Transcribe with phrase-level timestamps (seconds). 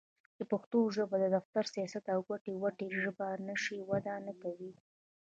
[0.35, 4.71] چې پښتو ژبه د دفتر٬ سياست او ګټې وټې ژبه نشي؛ وده نکوي.